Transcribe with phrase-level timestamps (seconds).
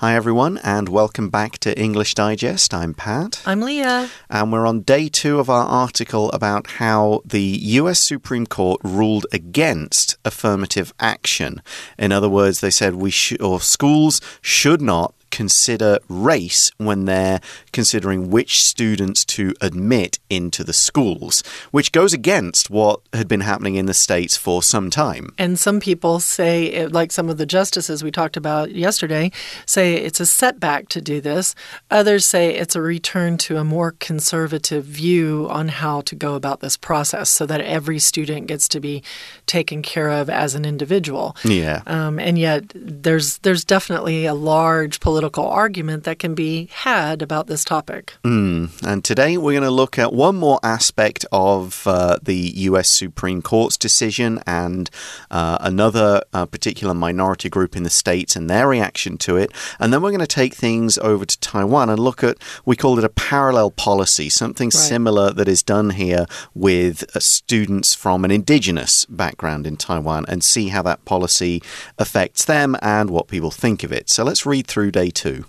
[0.00, 2.74] Hi, everyone, and welcome back to English Digest.
[2.74, 3.40] I'm Pat.
[3.46, 4.10] I'm Leah.
[4.28, 9.26] And we're on day two of our article about how the US Supreme Court ruled
[9.32, 11.62] against affirmative action.
[11.98, 17.42] In other words, they said we should, or schools should not consider race when they're
[17.70, 21.42] considering which students to admit into the schools,
[21.72, 25.34] which goes against what had been happening in the States for some time.
[25.36, 29.30] And some people say, like some of the justices we talked about yesterday,
[29.66, 31.54] say it's a setback to do this.
[31.90, 36.60] Others say it's a return to a more conservative view on how to go about
[36.60, 39.02] this process so that every student gets to be
[39.44, 41.36] taken care of as an individual.
[41.44, 41.82] Yeah.
[41.86, 47.20] Um, and yet, there's, there's definitely a large political political argument that can be had
[47.20, 48.14] about this topic.
[48.22, 48.70] Mm.
[48.86, 53.42] And today we're going to look at one more aspect of uh, the US Supreme
[53.42, 54.88] Court's decision and
[55.30, 59.50] uh, another uh, particular minority group in the States and their reaction to it.
[59.80, 62.96] And then we're going to take things over to Taiwan and look at, we call
[62.98, 64.72] it a parallel policy, something right.
[64.72, 70.44] similar that is done here with uh, students from an indigenous background in Taiwan and
[70.44, 71.60] see how that policy
[71.98, 74.08] affects them and what people think of it.
[74.08, 75.44] So let's read through day two.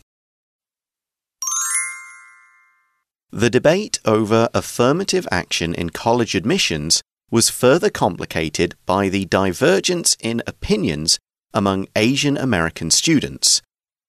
[3.31, 10.41] The debate over affirmative action in college admissions was further complicated by the divergence in
[10.47, 11.19] opinions
[11.53, 13.61] among Asian American students.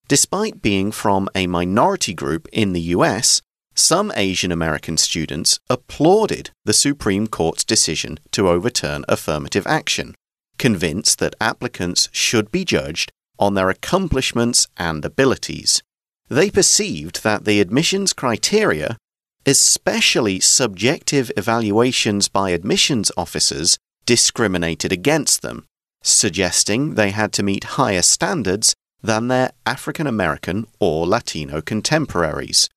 [0.07, 3.43] Despite being from a minority group in the US,
[3.75, 10.15] some Asian American students applauded the Supreme Court's decision to overturn affirmative action,
[10.59, 15.83] convinced that applicants should be judged on their accomplishments and abilities.
[16.29, 18.97] They perceived that the admissions criteria,
[19.47, 25.65] especially subjective evaluations by admissions officers, discriminated against them,
[26.03, 32.69] suggesting they had to meet higher standards than their African American or Latino contemporaries.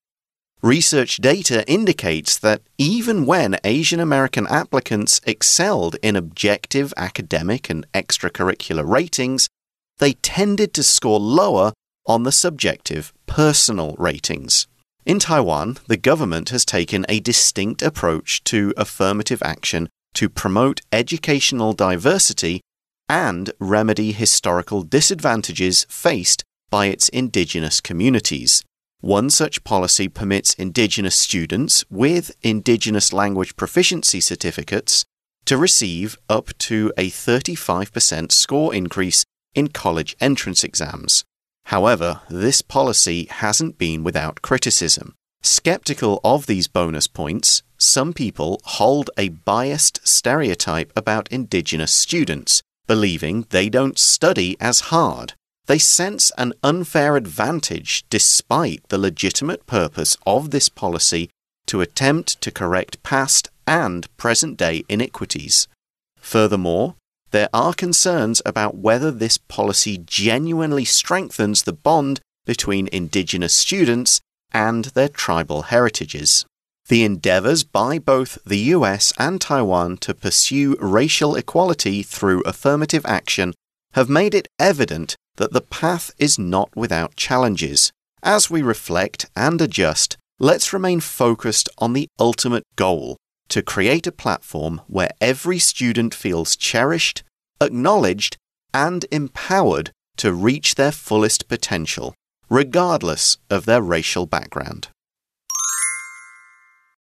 [0.61, 8.87] Research data indicates that even when Asian American applicants excelled in objective academic and extracurricular
[8.87, 9.49] ratings,
[10.01, 11.71] they tended to score lower
[12.07, 14.67] on the subjective personal ratings.
[15.05, 21.73] In Taiwan, the government has taken a distinct approach to affirmative action to promote educational
[21.73, 22.61] diversity
[23.07, 28.63] and remedy historical disadvantages faced by its indigenous communities.
[29.01, 35.05] One such policy permits indigenous students with indigenous language proficiency certificates
[35.45, 39.25] to receive up to a 35% score increase
[39.55, 41.23] in college entrance exams.
[41.65, 45.15] However, this policy hasn't been without criticism.
[45.43, 53.47] Skeptical of these bonus points, some people hold a biased stereotype about Indigenous students, believing
[53.49, 55.33] they don't study as hard.
[55.65, 61.29] They sense an unfair advantage despite the legitimate purpose of this policy
[61.67, 65.67] to attempt to correct past and present day iniquities.
[66.19, 66.95] Furthermore,
[67.31, 74.21] there are concerns about whether this policy genuinely strengthens the bond between Indigenous students
[74.53, 76.45] and their tribal heritages.
[76.87, 83.53] The endeavors by both the US and Taiwan to pursue racial equality through affirmative action
[83.93, 87.91] have made it evident that the path is not without challenges.
[88.23, 93.17] As we reflect and adjust, let's remain focused on the ultimate goal
[93.51, 97.21] to create a platform where every student feels cherished,
[97.61, 98.37] acknowledged,
[98.73, 102.15] and empowered to reach their fullest potential,
[102.49, 104.87] regardless of their racial background.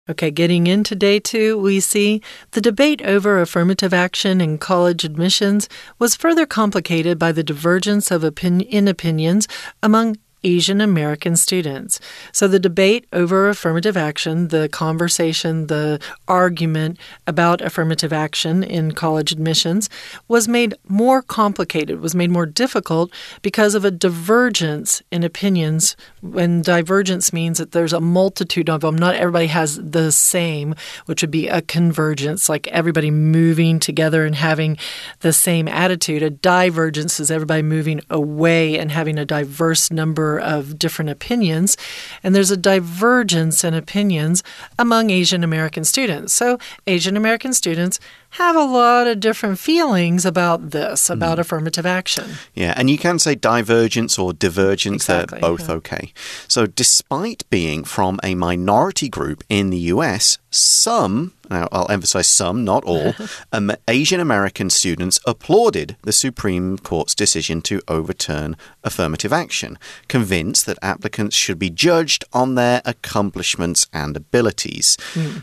[0.10, 2.22] Okay, getting into day two, we see
[2.52, 8.22] the debate over affirmative action in college admissions was further complicated by the divergence of
[8.22, 9.48] opin in opinions
[9.82, 12.00] among Asian American students.
[12.32, 19.32] So the debate over affirmative action, the conversation, the argument about affirmative action in college
[19.32, 19.90] admissions
[20.28, 23.12] was made more complicated, was made more difficult
[23.42, 25.96] because of a divergence in opinions.
[26.22, 30.76] When divergence means that there's a multitude of them, not everybody has the same,
[31.06, 34.78] which would be a convergence, like everybody moving together and having
[35.20, 36.22] the same attitude.
[36.22, 41.78] A divergence is everybody moving away and having a diverse number of different opinions,
[42.24, 44.44] and there's a divergence in opinions
[44.78, 46.34] among Asian American students.
[46.34, 46.58] So,
[46.88, 48.00] Asian American students
[48.34, 52.32] have a lot of different feelings about this, about affirmative action.
[52.56, 55.76] Yeah, and you can say divergence or divergence, Exactly, they're both yeah.
[55.76, 56.14] okay.
[56.48, 62.64] So, despite being from a minority group in the US, some, now I'll emphasize some,
[62.64, 63.14] not all,
[63.52, 69.78] um, Asian American students applauded the Supreme Court's decision to overturn affirmative action,
[70.08, 74.98] convinced that applicants should be judged on their accomplishments and abilities.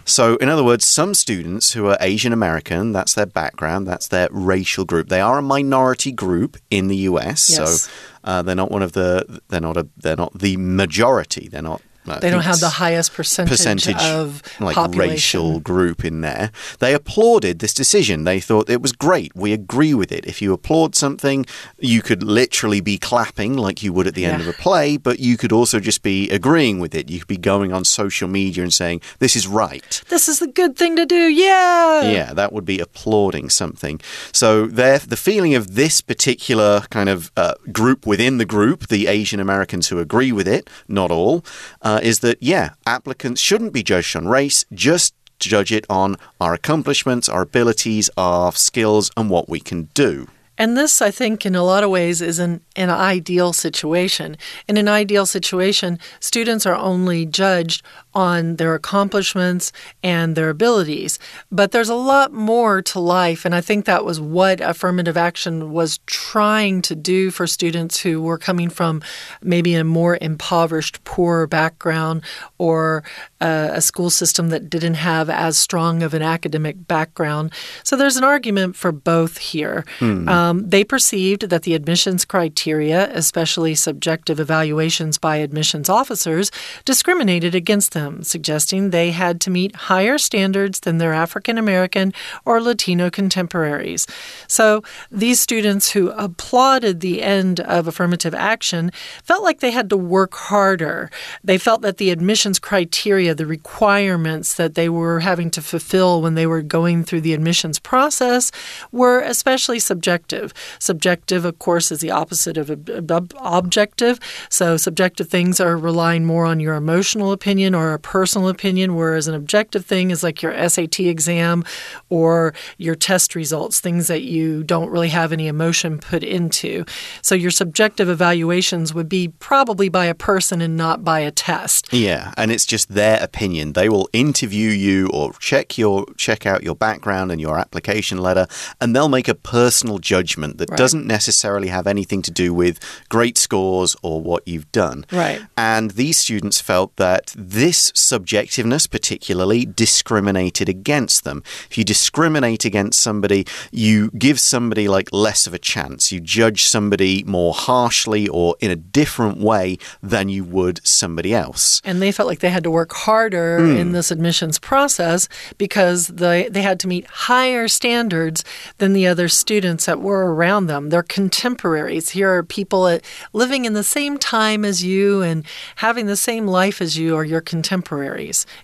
[0.05, 4.29] So, in other words, some students who are Asian American, that's their background, that's their
[4.31, 7.51] racial group, they are a minority group in the US.
[7.51, 7.83] Yes.
[7.83, 7.91] So,
[8.25, 11.49] uh, they're not one of the, they're not a, they're not the majority.
[11.49, 11.83] They're not.
[12.11, 15.11] I They don't have the highest percentage, percentage of like population.
[15.13, 16.51] racial group in there.
[16.79, 18.25] They applauded this decision.
[18.25, 19.35] They thought it was great.
[19.35, 20.27] We agree with it.
[20.27, 21.47] If you applaud something,
[21.79, 25.19] you could literally be clapping like you would at the end of a play, but
[25.21, 27.11] you could also just be agreeing with it.
[27.11, 30.03] You could be going on social media and saying, This is right.
[30.09, 31.29] This is the good thing to do.
[31.29, 32.03] Yeah.
[32.03, 34.01] Yeah, that would be applauding something.
[34.33, 39.07] So there, the feeling of this particular kind of uh, group within the group, the
[39.07, 41.45] Asian Americans who agree with it, not all,
[41.83, 46.17] uh, Uh, is that yeah, applicants shouldn't be judged on race, just judge it on
[46.41, 50.29] our accomplishments, our abilities, our skills, and what we can do.
[50.59, 54.37] And this, I think, in a lot of ways, is an, an ideal situation.
[54.69, 57.83] In an ideal situation, students are only judged
[58.15, 59.73] on their accomplishments
[60.03, 61.19] and their abilities.
[61.51, 63.45] But there's a lot more to life.
[63.45, 68.21] And I think that was what affirmative action was trying to do for students who
[68.23, 69.03] were coming from
[69.43, 72.23] maybe a more impoverished, poor background
[72.59, 73.03] or
[73.41, 77.53] uh, a school system that didn't have as strong of an academic background.
[77.85, 79.85] So there's an argument for both here.
[80.29, 86.51] Um, they perceived that the admissions criteria, especially subjective evaluations by admissions officers,
[86.85, 92.13] discriminated against them, suggesting they had to meet higher standards than their African American
[92.45, 94.07] or Latino contemporaries.
[94.47, 98.91] So these students who applauded the end of affirmative action
[99.25, 101.11] felt like they had to work harder.
[101.45, 106.35] They felt that the admissions criteria, the requirements that they were having to fulfill when
[106.35, 108.51] they were going through the admissions process,
[108.93, 110.53] were especially subjective.
[110.79, 114.19] Subjective, of course, is the opposite of ob- ob- objective.
[114.49, 119.29] So subjective things are relying more on your emotional opinion or a personal opinion, whereas
[119.29, 121.65] an objective thing is like your SAT exam
[122.09, 126.85] or your test results, things that you don't really have any emotion put into.
[127.23, 131.93] So your subjective evaluations would be probably by a person and not by a test.
[131.93, 133.73] Yeah, and it's just their opinion.
[133.73, 138.47] They will interview you or check your check out your background and your application letter,
[138.81, 140.77] and they'll make a personal judgment that Right.
[140.79, 142.79] doesn't necessarily have anything to do with
[143.09, 145.05] great scores or what you've done.
[145.13, 145.41] Right.
[145.57, 151.43] And these students felt that this subjectiveness, particularly, discriminated against them.
[151.71, 156.13] If you discriminate against somebody, you give somebody like less of a chance.
[156.13, 161.81] You judge somebody more harshly or in a different way than you would somebody else.
[161.85, 163.77] And they felt like they had to work harder hmm.
[163.77, 165.29] in this admissions process
[165.59, 168.45] because they, they had to meet higher standards
[168.79, 170.91] than the other students that were around them.
[170.91, 172.11] They're contemporaries.
[172.11, 172.99] Here are people
[173.33, 175.45] living in the same time as you and
[175.77, 177.70] having the same life as you or your contemporaries.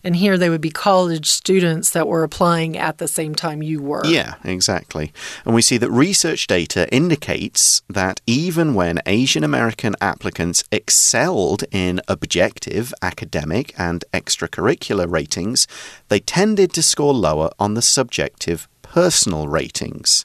[0.02, 3.80] And here they would be college students that were applying at the same time you
[3.80, 4.04] were.
[4.04, 5.12] Yeah, exactly.
[5.44, 12.00] And we see that research data indicates that even when Asian American applicants excelled in
[12.08, 15.66] objective, academic, and extracurricular ratings,
[16.08, 20.24] they tended to score lower on the subjective personal ratings.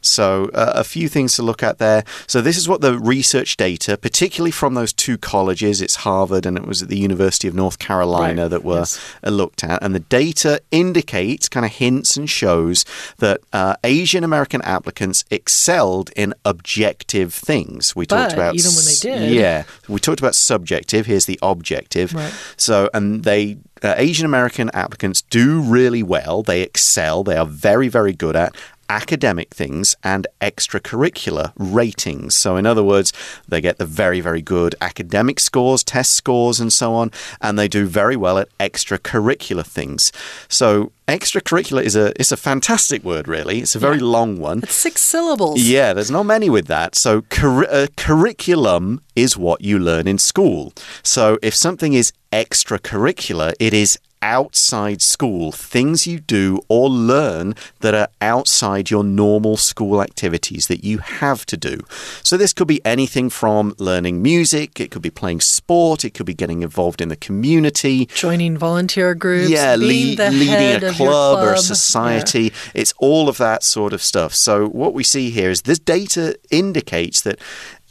[0.00, 2.04] So, uh, a few things to look at there.
[2.28, 6.56] So, this is what the research data, particularly from those two colleges, it's Harvard and
[6.56, 9.00] it was at the University of North Carolina Right, that were yes.
[9.24, 9.82] uh, looked at.
[9.82, 12.84] And the data indicates, kind of hints and shows
[13.18, 17.96] that uh, Asian American applicants excelled in objective things.
[17.96, 21.06] We talked about even when they did- yeah, we talked about subjective.
[21.06, 22.14] Here's the objective.
[22.14, 22.32] Right.
[22.56, 26.42] So, and they uh, Asian American applicants do really well.
[26.42, 27.24] They excel.
[27.24, 28.54] They are very, very good at
[28.88, 32.36] academic things and extracurricular ratings.
[32.36, 33.12] So, in other words,
[33.48, 37.10] they get the very, very good academic scores, test scores, and so on,
[37.40, 40.12] and they do very well at extracurricular things.
[40.48, 43.60] So, extracurricular is a it's a fantastic word, really.
[43.60, 44.58] It's a very long one.
[44.62, 45.60] It's six syllables.
[45.62, 46.94] Yeah, there's not many with that.
[46.94, 50.72] So, curri- uh, curriculum is what you learn in school.
[51.02, 57.94] So, if something is extracurricular, it is outside school, things you do or learn that
[57.94, 61.80] are outside your normal school activities that you have to do.
[62.22, 66.26] So this could be anything from learning music, it could be playing sport, it could
[66.26, 71.44] be getting involved in the community, joining volunteer groups, yeah, lead, leading a club, club,
[71.44, 72.44] or a society.
[72.44, 72.50] Yeah.
[72.74, 74.34] It's all of that sort of stuff.
[74.34, 77.38] So what we see here is this data indicates that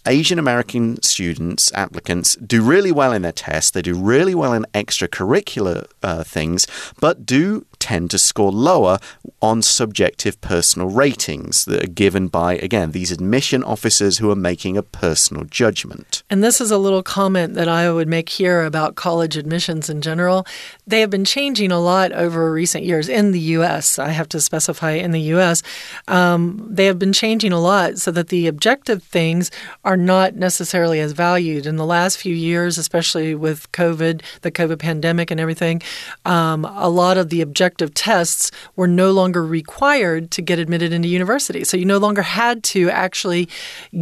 [0.05, 3.71] Asian American students, applicants, do really well in their tests.
[3.71, 6.67] They do really well in extracurricular uh, things,
[6.99, 8.99] but do tend to score lower
[9.41, 14.77] on subjective personal ratings that are given by, again, these admission officers who are making
[14.77, 16.23] a personal judgment.
[16.29, 20.01] And this is a little comment that I would make here about college admissions in
[20.01, 20.45] general.
[20.85, 23.97] They have been changing a lot over recent years in the U.S.
[23.97, 25.63] I have to specify in the U.S.
[26.07, 29.49] Um, they have been changing a lot so that the objective things
[29.83, 31.65] are not necessarily as valued.
[31.65, 35.81] In the last few years, especially with COVID, the COVID pandemic, and everything,
[36.25, 40.91] um, a lot of the objective objective tests were no longer required to get admitted
[40.91, 41.63] into university.
[41.63, 43.47] So you no longer had to actually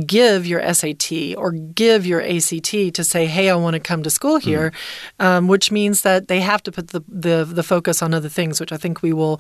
[0.05, 4.09] give your SAT or give your ACT to say, hey, I want to come to
[4.09, 4.71] school here,
[5.19, 5.25] mm.
[5.25, 8.59] um, which means that they have to put the, the, the focus on other things,
[8.59, 9.39] which I think we will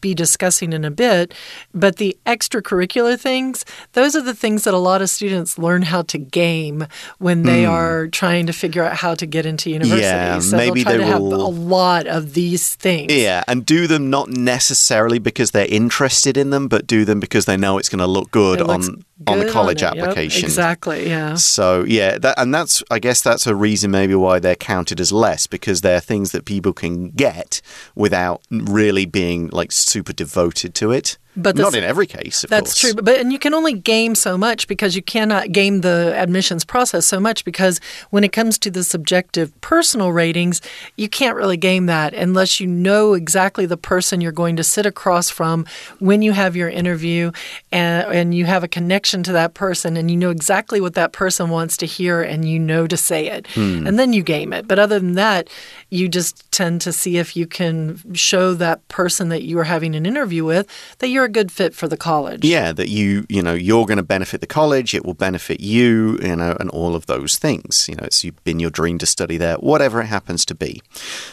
[0.00, 1.32] be discussing in a bit.
[1.72, 6.02] But the extracurricular things, those are the things that a lot of students learn how
[6.02, 6.86] to game
[7.18, 7.70] when they mm.
[7.70, 10.02] are trying to figure out how to get into university.
[10.02, 11.30] Yeah, so maybe they'll try they to will...
[11.30, 13.12] have a lot of these things.
[13.12, 17.44] Yeah, and do them not necessarily because they're interested in them, but do them because
[17.44, 20.40] they know it's going to look good on on the college on application.
[20.40, 21.06] Yep, exactly.
[21.06, 21.34] Yeah.
[21.34, 25.12] So yeah, that, and that's I guess that's a reason maybe why they're counted as
[25.12, 27.60] less because they're things that people can get
[27.94, 31.18] without really being like super devoted to it.
[31.38, 32.44] But not in every case.
[32.48, 32.80] that's course.
[32.80, 32.94] true.
[32.94, 36.64] But, but and you can only game so much because you cannot game the admissions
[36.64, 37.80] process so much because
[38.10, 40.60] when it comes to the subjective personal ratings,
[40.96, 44.84] you can't really game that unless you know exactly the person you're going to sit
[44.84, 45.64] across from
[46.00, 47.30] when you have your interview
[47.70, 51.12] and, and you have a connection to that person and you know exactly what that
[51.12, 53.46] person wants to hear and you know to say it.
[53.48, 53.86] Hmm.
[53.86, 54.66] And then you game it.
[54.66, 55.48] But other than that,
[55.90, 59.94] you just tend to see if you can show that person that you are having
[59.94, 60.66] an interview with
[60.98, 62.45] that you're a good fit for the college.
[62.45, 66.17] Yeah, that you, you know, you're going to benefit the college, it will benefit you,
[66.21, 67.87] you know, and all of those things.
[67.89, 70.81] You know, it's been your dream to study there, whatever it happens to be.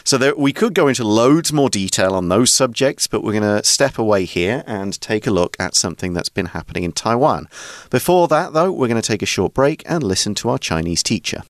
[0.03, 3.43] So there, we could go into loads more detail on those subjects, but we're going
[3.43, 7.47] to step away here and take a look at something that's been happening in Taiwan.
[7.89, 11.01] Before that, though, we're going to take a short break and listen to our Chinese
[11.01, 11.43] teacher.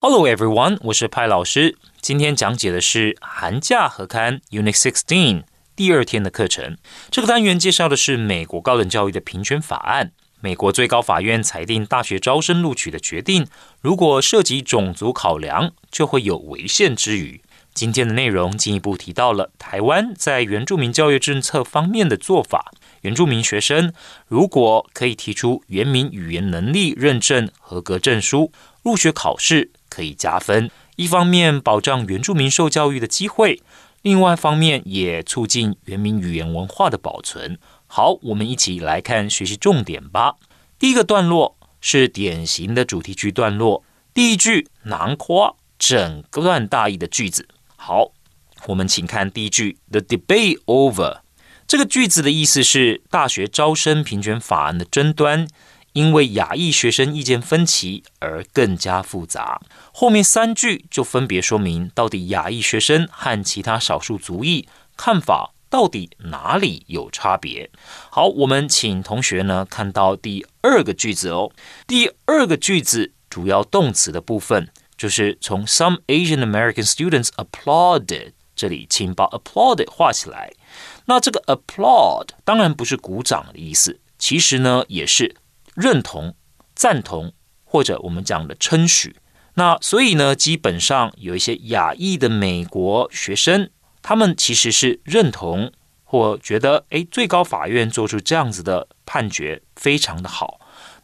[0.00, 1.76] Hello everyone，我是派老师。
[2.02, 5.44] 今天讲解的是寒假合刊 Unit Sixteen
[5.79, 6.75] 第二天的课程，
[7.09, 10.11] 这个单元介绍的是美国高等教育的平权法案。
[10.41, 13.47] 美国最高法院裁定，大学招生录取的决定，
[13.79, 17.39] 如果涉及种族考量，就会有违宪之余。
[17.73, 22.73] 今天的内容进一步提到了台湾在原住民教育政策方面的做法。
[23.03, 23.93] 原住民学生
[24.27, 28.51] 如果可以提出原民语言能力认证合格证书，
[28.83, 30.69] 入学考试可以加分。
[30.97, 33.61] 一方面保障原住民受教育的机会。
[34.01, 37.59] 另外一方面，也促进原民语言文化的保存。
[37.87, 40.35] 好，我们一起来看学习重点吧。
[40.77, 47.47] 第一个段落是典型的主题句段落，第一句囊括整段大意的句子。
[47.75, 48.11] 好，
[48.67, 51.19] 我们请看第一句：The debate over。
[51.67, 55.47] 这个句子的意思是大学招生平权法案的争端。
[55.93, 59.59] 因为亚裔学生意见分歧而更加复杂。
[59.91, 67.69] 后面三句就分别说明到底亚裔学生和其他少数族裔看法到底哪里有差别。
[68.09, 71.51] 好，我们请同学呢看到第二个句子哦。
[71.85, 80.51] 第二个句子主要动词的部分就是从 Some Asian American students applauded 这里，请把 applauded 画起来。
[81.05, 85.35] 那这个 applaud 当然不是鼓掌的意思，其实呢也是。
[85.75, 86.35] 认同、
[86.75, 87.31] 赞同，
[87.63, 89.15] 或者我们讲的称许。
[89.55, 93.69] 那所以呢，基本上有一些亚裔的美国学生，
[94.01, 95.71] 他们其实是认同
[96.03, 100.59] 或觉得，哎，最高法院做出这样子的判决非常的好，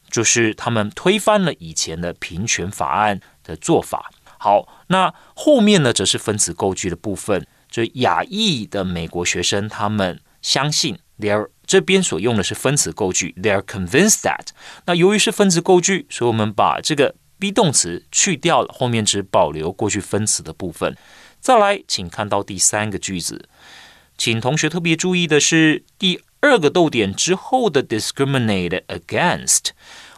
[0.09, 4.11] 就是他们推翻了以前的平权法案的做法。
[4.37, 11.49] 好，那后面呢，则是分词构句的部分，就亚裔的美国学生，他们相信 their。
[11.67, 14.49] 这边所用的是分词构句，they are convinced that。
[14.85, 20.97] 那由于是分词构句，所以我们把这个 be 动词去掉了，后面只保留过去分词的部分。
[21.39, 23.47] 再来，请看到第三个句子，
[24.17, 29.69] 请同学特别注意的是第二个逗点之后的 discriminate against。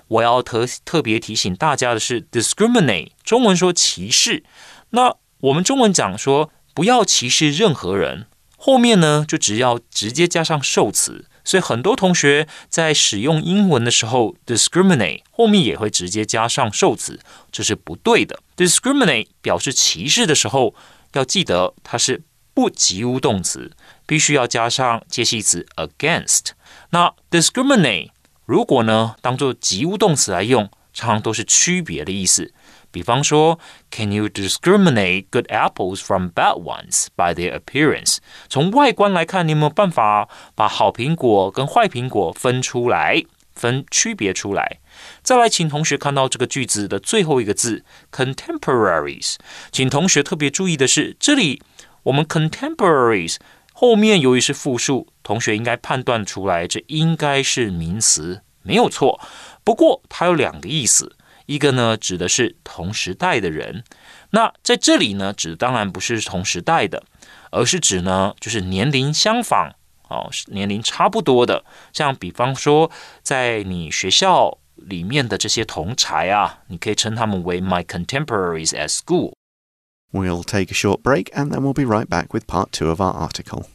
[0.07, 4.43] 我要特特别提醒大家的是，discriminate 中文说歧视，
[4.91, 6.51] 那我们中文讲说。
[6.77, 8.27] 不要歧视任何人。
[8.55, 11.25] 后面呢，就只要直接加上受词。
[11.47, 17.21] 所以很多同学在使用英文的时候，discriminate 后面也会直接加上受词，
[17.53, 18.41] 这是不对的。
[18.57, 20.75] discriminate 表示歧视的时候，
[21.13, 22.21] 要记得它是
[22.53, 23.71] 不及物动词，
[24.05, 26.47] 必须要加上介系词 against。
[26.89, 28.09] 那 discriminate
[28.45, 32.53] 如果呢当做及物动词来用，常常都是区别的意思。
[32.91, 33.59] 比方说
[33.91, 38.17] ，Can you discriminate good apples from bad ones by their appearance？
[38.49, 44.79] 从外观来看，你有没有办法把好苹果跟坏苹果分出来、分区别出来？
[45.21, 49.35] 再来，请同学看到这个句子的最后一个字 contemporaries。
[49.71, 51.61] 请同学特别注意的是，这里
[52.03, 53.35] 我们 contemporaries
[53.73, 59.19] 后面由于是复数，同学应该判断出来，这应该是名词，没有错。
[59.63, 61.16] 不过它有两个意思。
[61.46, 63.84] 一个呢，指的是同时代的人，
[64.30, 67.02] 那在这里呢，指当然不是同时代的，
[67.50, 69.74] 而是指呢，就是年龄相仿
[70.08, 72.90] 哦，年龄差不多的，像比方说，
[73.22, 82.46] 在你学校里面的这些同才啊，你可以称他们为 my contemporaries at school。We'll take a short break and then we'll be right back with
[82.46, 83.66] part two of our article.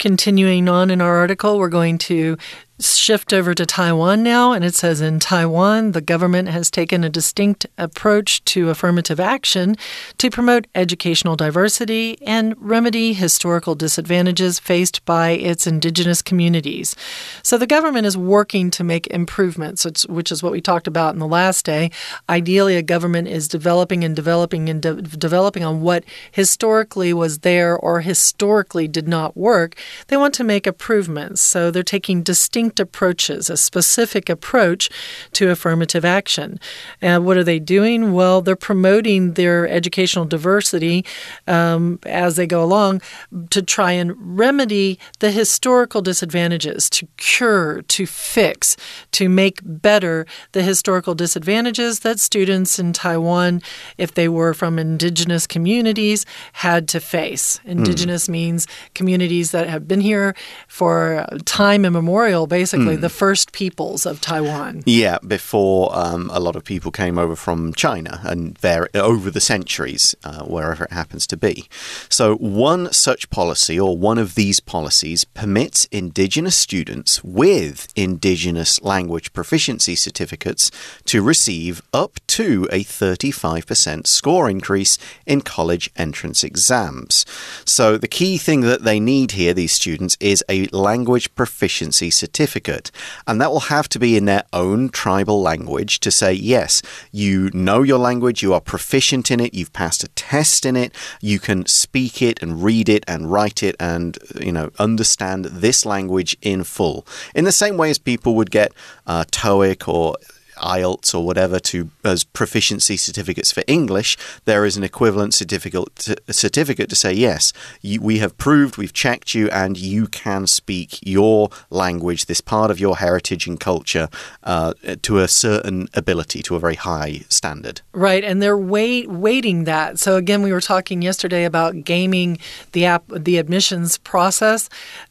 [0.00, 2.38] Continuing on in our article, we're going to
[2.80, 7.10] shift over to Taiwan now, and it says in Taiwan, the government has taken a
[7.10, 9.76] distinct approach to affirmative action
[10.18, 16.96] to promote educational diversity and remedy historical disadvantages faced by its indigenous communities.
[17.42, 21.20] So the government is working to make improvements, which is what we talked about in
[21.20, 21.90] the last day.
[22.28, 27.76] Ideally, a government is developing and developing and de developing on what historically was there
[27.76, 29.74] or historically did not work.
[30.06, 34.90] They want to make improvements, so they're taking distinct distinct approaches, a specific approach
[35.32, 36.58] to affirmative action.
[37.00, 38.12] And what are they doing?
[38.12, 41.04] Well, they're promoting their educational diversity
[41.46, 43.02] um, as they go along
[43.50, 48.76] to try and remedy the historical disadvantages, to cure, to fix,
[49.12, 53.62] to make better the historical disadvantages that students in Taiwan,
[53.98, 57.58] if they were from indigenous communities, had to face.
[57.58, 57.70] Hmm.
[57.70, 58.32] Indigenous mm.
[58.32, 60.34] means communities that have been here
[60.68, 63.00] for time immemorial, basically mm.
[63.00, 64.82] the first peoples of Taiwan.
[64.86, 69.40] Yeah, before um, a lot of people came over from China and there over the
[69.40, 71.68] centuries, uh, wherever it happens to be.
[72.08, 79.32] So, one such policy or one of these policies permits indigenous students with indigenous language
[79.32, 80.70] proficiency certificates
[81.06, 87.24] to receive up to a 35% score increase in college entrance exams.
[87.64, 92.49] So, the key thing that they need here, these students, is a language proficiency certificate
[92.50, 92.90] certificate.
[93.26, 96.82] And that will have to be in their own tribal language to say, yes,
[97.12, 100.94] you know your language, you are proficient in it, you've passed a test in it,
[101.20, 105.86] you can speak it and read it and write it and, you know, understand this
[105.86, 107.06] language in full.
[107.34, 108.72] In the same way as people would get
[109.06, 110.16] uh, TOEIC or
[110.60, 116.16] IELTS or whatever to as proficiency certificates for English, there is an equivalent certificate to,
[116.30, 120.98] certificate to say yes, you, we have proved, we've checked you, and you can speak
[121.02, 124.08] your language, this part of your heritage and culture,
[124.44, 127.80] uh, to a certain ability, to a very high standard.
[127.92, 129.98] Right, and they're wait, weighting that.
[129.98, 132.38] So again, we were talking yesterday about gaming
[132.72, 134.68] the app, the admissions process.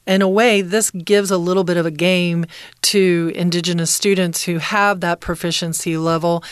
[0.10, 2.48] In a way, this gives a little bit of a game
[2.82, 6.44] to Indigenous students who have that proficiency level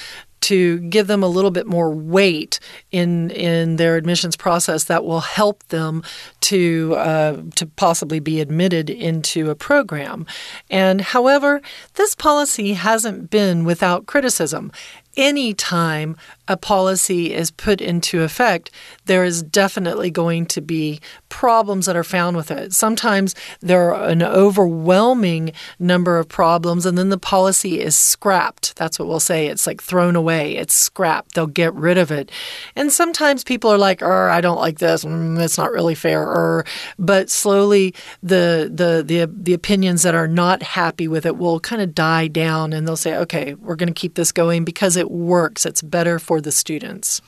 [0.41, 2.59] to give them a little bit more weight
[2.91, 6.03] in in their admissions process that will help them
[6.41, 10.27] to uh, to possibly be admitted into a program.
[10.69, 11.59] And however,
[11.95, 14.71] this policy hasn't been without criticism.
[15.17, 16.15] Anytime
[16.47, 18.71] a policy is put into effect,
[19.05, 22.71] there is definitely going to be problems that are found with it.
[22.71, 28.75] Sometimes there are an overwhelming number of problems, and then the policy is scrapped.
[28.77, 29.47] That's what we'll say.
[29.47, 31.35] It's like thrown away, it's scrapped.
[31.35, 32.31] They'll get rid of it.
[32.75, 35.03] And sometimes people are like, "Er, I don't like this.
[35.03, 36.65] Mm, it's not really fair." Er,
[36.97, 41.81] but slowly, the the the the opinions that are not happy with it will kind
[41.81, 45.06] of die down, and they'll say, "Okay, we're going to keep this going because it
[45.11, 45.65] works.
[45.65, 47.21] It's better for for the students.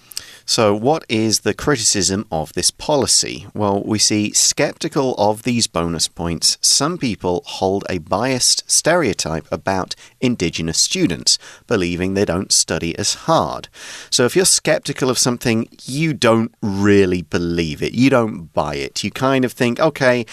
[0.50, 3.46] So, what is the criticism of this policy?
[3.54, 6.58] Well, we see skeptical of these bonus points.
[6.60, 13.68] Some people hold a biased stereotype about indigenous students, believing they don't study as hard.
[14.10, 17.94] So, if you're skeptical of something, you don't really believe it.
[17.94, 19.04] You don't buy it.
[19.04, 20.26] You kind of think, okay,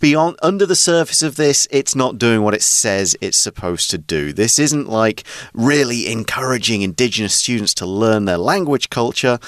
[0.00, 3.98] beyond under the surface of this, it's not doing what it says it's supposed to
[3.98, 4.32] do.
[4.32, 9.38] This isn't like really encouraging indigenous students to learn their language culture.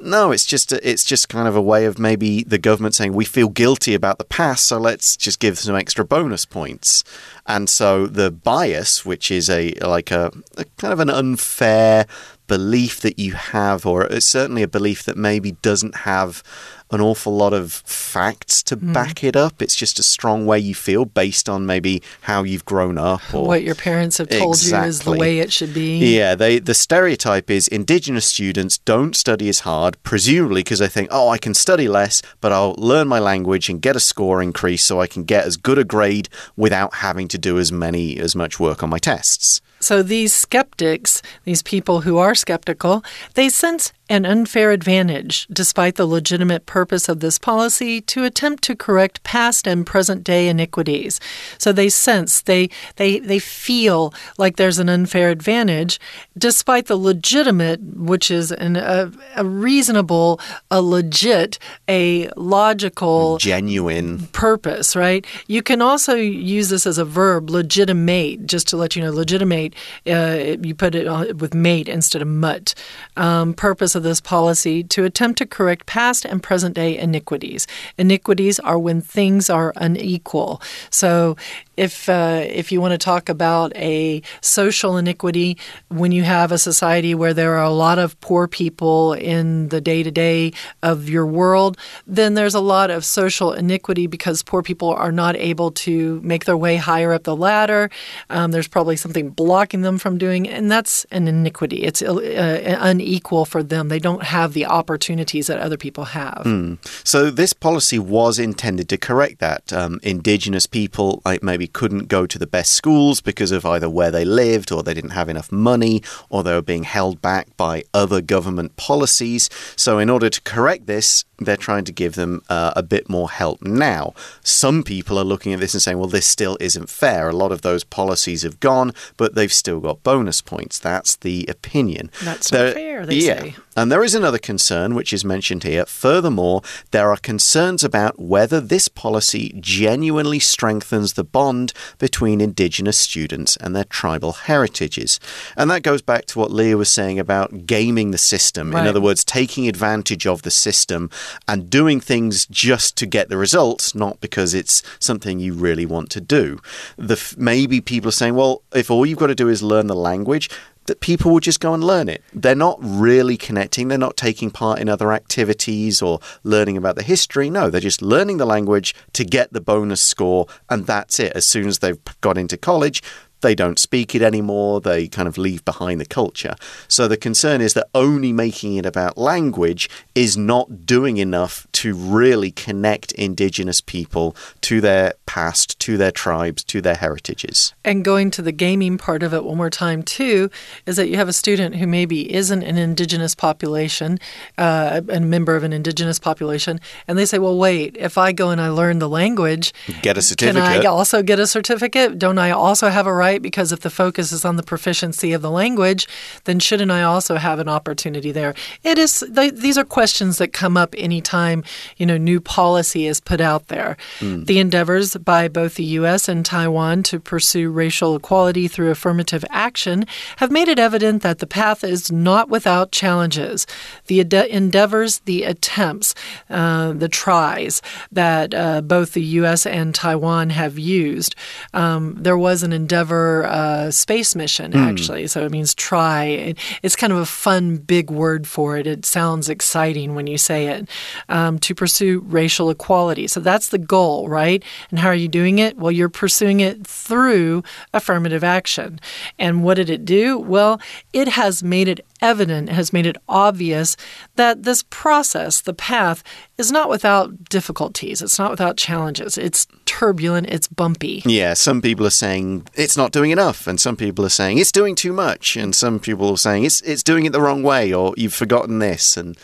[0.00, 3.12] No, it's just a, it's just kind of a way of maybe the government saying
[3.12, 7.04] we feel guilty about the past, so let's just give some extra bonus points.
[7.46, 12.06] And so the bias, which is a like a, a kind of an unfair
[12.46, 16.42] belief that you have, or certainly a belief that maybe doesn't have
[16.90, 18.92] an awful lot of facts to mm.
[18.92, 19.60] back it up.
[19.60, 23.46] It's just a strong way you feel based on maybe how you've grown up or
[23.46, 24.84] what your parents have told exactly.
[24.84, 26.16] you is the way it should be.
[26.16, 31.08] Yeah, they the stereotype is indigenous students don't study as hard, presumably because they think,
[31.10, 34.84] "Oh, I can study less, but I'll learn my language and get a score increase
[34.84, 38.36] so I can get as good a grade without having to do as many as
[38.36, 43.92] much work on my tests." So these skeptics, these people who are skeptical, they sense
[44.08, 49.66] an unfair advantage, despite the legitimate purpose of this policy, to attempt to correct past
[49.66, 51.20] and present day iniquities.
[51.56, 55.98] So they sense, they, they, they feel like there's an unfair advantage,
[56.36, 60.38] despite the legitimate, which is an, a, a reasonable,
[60.70, 65.24] a legit, a logical, genuine purpose, right?
[65.46, 69.74] You can also use this as a verb, legitimate, just to let you know, legitimate,
[70.06, 72.74] uh, you put it with mate instead of mut.
[73.16, 77.66] Um, purpose of this policy to attempt to correct past and present day iniquities.
[77.98, 80.60] Iniquities are when things are unequal.
[80.90, 81.36] So
[81.76, 86.58] if uh, if you want to talk about a social iniquity, when you have a
[86.58, 90.52] society where there are a lot of poor people in the day to day
[90.82, 91.76] of your world,
[92.06, 96.44] then there's a lot of social iniquity because poor people are not able to make
[96.44, 97.90] their way higher up the ladder.
[98.30, 101.82] Um, there's probably something blocking them from doing, and that's an iniquity.
[101.82, 103.83] It's uh, unequal for them.
[103.88, 106.42] They don't have the opportunities that other people have.
[106.44, 106.78] Mm.
[107.06, 109.72] So this policy was intended to correct that.
[109.72, 113.88] Um, indigenous people, like maybe maybe couldn't go to the best schools because of either
[113.88, 117.46] where they lived or they didn't have enough money or they were being held back
[117.56, 119.48] by other government policies.
[119.76, 123.30] So, in order to correct this, they're trying to give them uh, a bit more
[123.30, 124.14] help now.
[124.42, 127.28] Some people are looking at this and saying, well, this still isn't fair.
[127.28, 130.78] A lot of those policies have gone, but they've still got bonus points.
[130.78, 132.10] That's the opinion.
[132.22, 133.40] That's not fair, they yeah.
[133.40, 133.54] say.
[133.76, 135.84] And there is another concern, which is mentioned here.
[135.84, 143.56] Furthermore, there are concerns about whether this policy genuinely strengthens the bond between Indigenous students
[143.56, 145.18] and their tribal heritages.
[145.56, 148.70] And that goes back to what Leah was saying about gaming the system.
[148.70, 148.82] Right.
[148.82, 151.10] In other words, taking advantage of the system
[151.48, 156.10] and doing things just to get the results, not because it's something you really want
[156.10, 156.60] to do.
[156.96, 159.94] The, maybe people are saying, well, if all you've got to do is learn the
[159.94, 160.50] language,
[160.86, 162.22] that people will just go and learn it.
[162.32, 167.02] They're not really connecting, they're not taking part in other activities or learning about the
[167.02, 167.48] history.
[167.50, 171.32] No, they're just learning the language to get the bonus score, and that's it.
[171.34, 173.02] As soon as they've got into college,
[173.44, 176.56] they don't speak it anymore, they kind of leave behind the culture.
[176.88, 181.94] So the concern is that only making it about language is not doing enough to
[181.94, 187.74] really connect indigenous people to their past, to their tribes, to their heritages.
[187.84, 190.50] And going to the gaming part of it one more time, too,
[190.86, 194.18] is that you have a student who maybe isn't an indigenous population,
[194.56, 198.48] uh, a member of an indigenous population, and they say, well, wait, if I go
[198.48, 200.62] and I learn the language, get a certificate.
[200.62, 202.18] Can I also get a certificate?
[202.18, 203.33] Don't I also have a right?
[203.34, 203.42] Right?
[203.42, 206.06] Because if the focus is on the proficiency of the language,
[206.44, 208.54] then shouldn't I also have an opportunity there?
[208.82, 209.24] It is.
[209.28, 211.64] They, these are questions that come up anytime
[211.96, 213.96] you know new policy is put out there.
[214.20, 214.46] Mm.
[214.46, 216.28] The endeavors by both the U.S.
[216.28, 221.46] and Taiwan to pursue racial equality through affirmative action have made it evident that the
[221.46, 223.66] path is not without challenges.
[224.06, 224.20] The
[224.50, 226.14] endeavors, the attempts,
[226.48, 229.66] uh, the tries that uh, both the U.S.
[229.66, 231.34] and Taiwan have used.
[231.72, 233.13] Um, there was an endeavor
[233.46, 234.86] uh, space mission, mm.
[234.86, 235.26] actually.
[235.26, 236.54] So it means try.
[236.82, 238.86] it's kind of a fun, big word for it.
[238.86, 240.88] It sounds exciting when you say it.
[241.28, 243.26] Um, to pursue racial equality.
[243.26, 244.62] So that's the goal, right?
[244.90, 245.76] And how are you doing it?
[245.76, 249.00] Well, you're pursuing it through affirmative action.
[249.38, 250.38] And what did it do?
[250.38, 250.80] Well,
[251.12, 253.96] it has made it evident, has made it obvious
[254.36, 256.22] that this process, the path,
[256.56, 258.22] is not without difficulties.
[258.22, 259.36] It's not without challenges.
[259.36, 261.22] It's turbulent, it's bumpy.
[261.24, 264.72] Yeah, some people are saying it's not doing enough, and some people are saying it's
[264.72, 267.92] doing too much, and some people are saying it's it's doing it the wrong way,
[267.92, 269.36] or you've forgotten this, and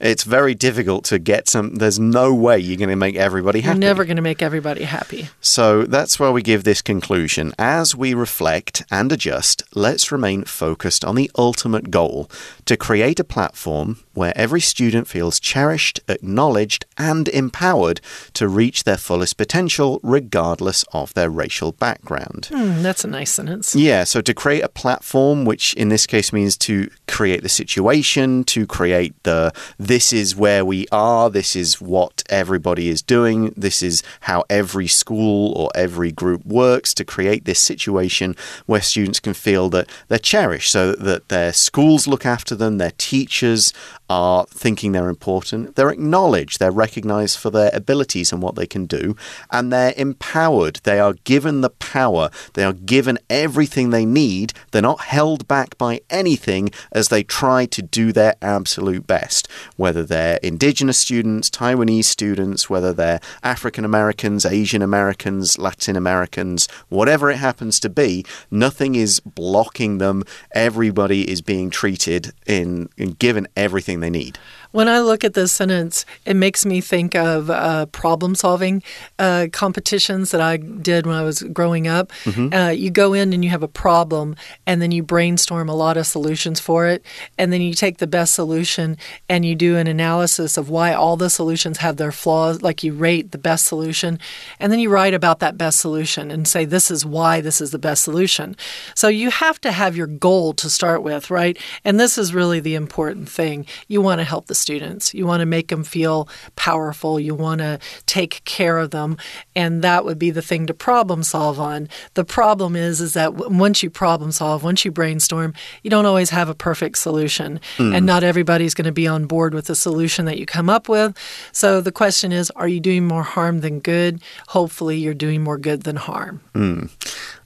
[0.00, 1.76] it's very difficult to get some.
[1.76, 3.76] There's no way you're going to make everybody happy.
[3.76, 5.28] You're never going to make everybody happy.
[5.40, 7.52] So that's why we give this conclusion.
[7.58, 12.17] As we reflect and adjust, let's remain focused on the ultimate goal
[12.64, 18.00] to create a platform where every student feels cherished, acknowledged, and empowered
[18.34, 22.48] to reach their fullest potential, regardless of their racial background.
[22.50, 23.76] Mm, that's a nice sentence.
[23.76, 28.42] Yeah, so to create a platform, which in this case means to create the situation,
[28.44, 33.82] to create the this is where we are, this is what everybody is doing, this
[33.82, 38.34] is how every school or every group works, to create this situation
[38.66, 42.92] where students can feel that they're cherished, so that their schools look after them, their
[42.98, 43.72] teachers
[44.08, 48.86] are thinking they're important, they're acknowledged, they're recognized for their abilities and what they can
[48.86, 49.14] do,
[49.50, 50.80] and they're empowered.
[50.84, 55.76] They are given the power, they are given everything they need, they're not held back
[55.76, 59.48] by anything as they try to do their absolute best.
[59.76, 67.30] Whether they're indigenous students, Taiwanese students, whether they're African Americans, Asian Americans, Latin Americans, whatever
[67.30, 70.24] it happens to be, nothing is blocking them.
[70.52, 74.38] Everybody is being treated in, and given everything they need.
[74.70, 78.82] When I look at this sentence, it makes me think of uh, problem solving
[79.18, 82.12] uh, competitions that I did when I was growing up.
[82.24, 82.54] Mm -hmm.
[82.54, 84.34] uh, you go in and you have a problem,
[84.66, 87.02] and then you brainstorm a lot of solutions for it,
[87.38, 88.96] and then you take the best solution
[89.28, 92.94] and you do an analysis of why all the solutions have their flaws, like you
[93.00, 94.18] rate the best solution,
[94.60, 97.70] and then you write about that best solution and say, This is why this is
[97.70, 98.56] the best solution.
[98.94, 101.58] So you have to have your goal to start with, right?
[101.84, 103.66] And this is really the important thing.
[103.86, 105.14] You want to help the students.
[105.14, 107.18] You want to make them feel powerful.
[107.18, 109.16] You want to take care of them,
[109.54, 111.88] and that would be the thing to problem solve on.
[112.14, 116.30] The problem is is that once you problem solve, once you brainstorm, you don't always
[116.30, 117.94] have a perfect solution, mm.
[117.96, 120.88] and not everybody's going to be on board with the solution that you come up
[120.88, 121.16] with.
[121.52, 124.20] So the question is, are you doing more harm than good?
[124.48, 126.40] Hopefully, you're doing more good than harm.
[126.54, 126.90] Mm.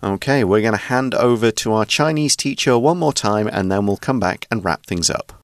[0.03, 3.87] Okay, we're going to hand over to our Chinese teacher one more time, and then
[3.87, 5.42] we'll come back and wrap things up.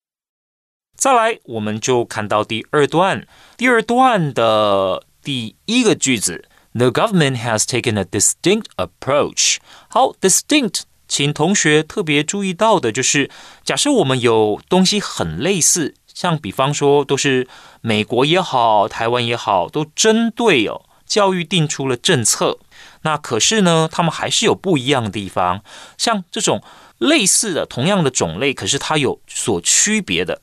[0.98, 3.24] 再来，我们就看到第二段。
[3.56, 9.58] 第二段的第一个句子，The government has taken a distinct approach。
[9.86, 13.30] 好，distinct，请同学特别注意到的就是，
[13.62, 17.46] 假设我们有东西很类似，像比方说，都是
[17.80, 22.58] 美国也好，台湾也好，都针对哦教育定出了政策。
[23.02, 25.62] 那可是呢，他们还是有不一样的地方。
[25.96, 26.60] 像这种
[26.98, 30.42] 类似的、同样的种类，可是它有所区别的。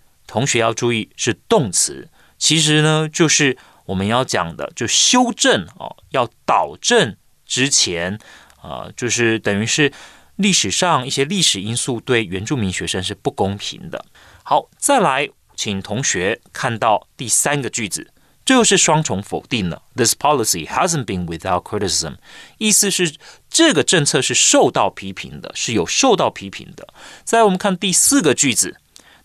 [0.31, 8.17] 同学要注意是动词，其实呢就是我们要讲的，就修正哦，要导正之前
[8.61, 9.91] 啊，就是等于是
[10.37, 14.05] 历史上一些历史因素对原住民学生是不公平的。
[14.43, 18.09] 好，再来，请同学看到第三个句子，
[18.45, 19.81] 这又是双重否定了。
[19.97, 22.15] This policy hasn't been without criticism，
[22.57, 23.15] 意思是
[23.49, 26.87] 这个政策是受到批评的，是有受到批评的。
[27.25, 28.77] 再我们看第四个句子。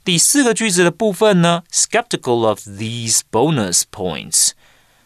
[0.06, 4.50] 第四个句子的部分呢，skeptical of these bonus points.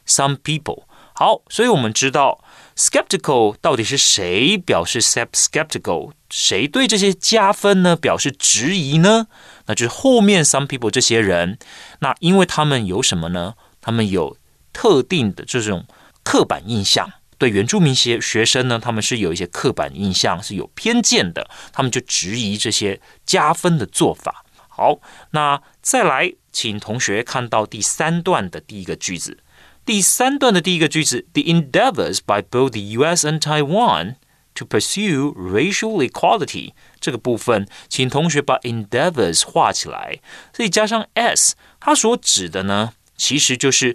[0.06, 0.82] Some people.
[1.14, 2.44] 好，所以我们知道
[2.76, 9.28] skeptical 到底是谁表示 skeptical，谁对这些加分呢表示质疑呢？
[9.64, 11.56] 那就是后面 some people 这些人。
[12.00, 13.54] 那因为他们有什么呢？
[13.80, 14.36] 他们有
[14.74, 15.86] 特定的这种
[16.22, 24.44] 刻板印象，对原住民学学生呢，他们是有一些刻板印象，是有偏见的，他们就质疑这些加分的做法。
[24.80, 24.98] 好，
[25.32, 29.40] 那再来，请同学看到第三段的第一个句子。
[29.84, 33.28] 第三段的第一个句子：The endeavors by both the U.S.
[33.28, 34.14] and Taiwan
[34.54, 40.18] to pursue racial equality 这个部分，请同学把 endeavors 画起来，
[40.56, 43.94] 所以加上 s，它所指的呢，其实就是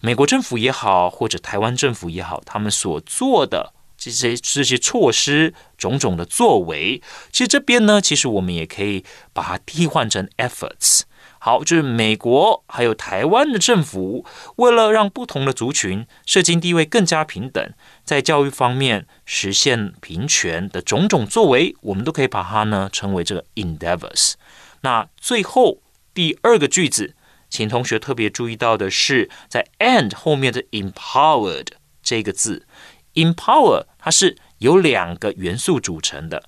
[0.00, 11.02] 美国政府也好，或者台湾政府也好，他们所做的这些这些措施、种种的作为，其实这边呢，其实我们也可以把它替换成 efforts。
[11.38, 14.24] 好，就是美国还有台湾的政府，
[14.56, 17.72] 为了让不同的族群社经地位更加平等，
[18.04, 24.32] 在教育方面实现平权的种种作为，我们都可以把它呢称为这个 endeavors。
[24.80, 25.78] 那最后
[26.12, 27.14] 第二个句子，
[27.48, 31.68] 请同学特别注意到的是，在 and 后面的 empowered
[32.02, 32.66] 这个字
[33.14, 36.42] ，empower 它是由两个元素组成的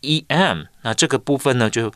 [0.00, 0.64] ，em。
[0.82, 1.92] 那这个部分呢就。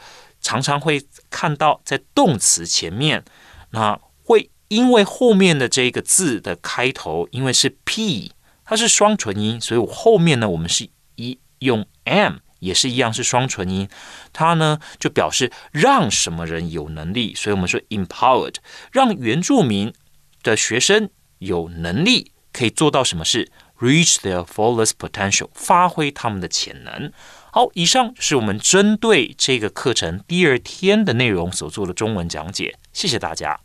[0.47, 3.25] 常常会看到在动词前面，
[3.71, 8.31] 那会因为后面的这个字的开头，因为是 p，
[8.63, 13.89] 它是双唇音，所以我后面呢，我们是一用 m，也是一样是双唇音，
[14.35, 18.57] 它呢就表示让什么人有能力，所以我们说 empowered，
[18.93, 19.95] 让原住民
[20.43, 23.51] 的学生有能力可以做到什么事
[23.85, 27.13] ，reach their fullest potential，发挥他们的潜能。
[27.53, 33.61] 好，以上是我们针对这个课程第二天的内容所做的中文讲解，谢谢大家。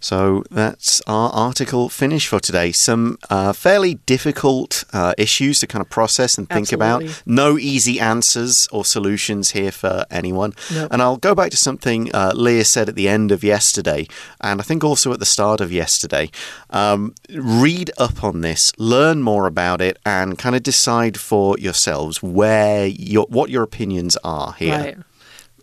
[0.00, 2.72] So that's our article finish for today.
[2.72, 7.06] Some uh, fairly difficult uh, issues to kind of process and think Absolutely.
[7.06, 7.22] about.
[7.26, 10.54] No easy answers or solutions here for anyone.
[10.72, 10.88] Nope.
[10.90, 14.08] And I'll go back to something uh, Leah said at the end of yesterday,
[14.40, 16.30] and I think also at the start of yesterday.
[16.70, 22.22] Um, read up on this, learn more about it, and kind of decide for yourselves
[22.22, 24.78] where your what your opinions are here.
[24.78, 24.96] Right.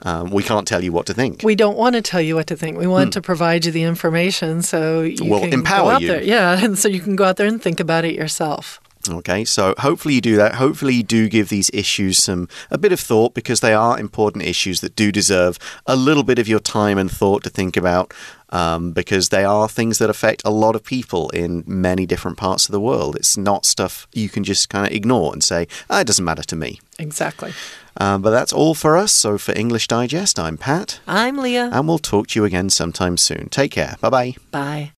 [0.04, 1.42] Um, we can't tell you what to think.
[1.44, 2.78] We don't want to tell you what to think.
[2.78, 6.08] We want to provide you the information so you Well, can empower go out you.
[6.10, 6.24] there.
[6.24, 8.80] Yeah, and so you can go out there and think about it yourself.
[9.10, 10.56] Okay, so hopefully you do that.
[10.56, 14.44] Hopefully you do give these issues some a bit of thought because they are important
[14.44, 18.14] issues that do deserve a little bit of your time and thought to think about.
[18.50, 22.66] Um, because they are things that affect a lot of people in many different parts
[22.66, 23.18] of the world.
[23.18, 26.44] It's not stuff you can just kind of ignore and say, ah, it doesn't matter
[26.44, 26.80] to me.
[26.98, 27.52] Exactly.
[28.00, 29.12] Um, but that's all for us.
[29.14, 31.70] So for English Digest, I'm Pat, I'm Leah.
[31.74, 33.50] and we'll talk to you again sometime soon.
[33.50, 33.96] Take care.
[34.02, 34.36] Bye bye.
[34.52, 34.97] Bye.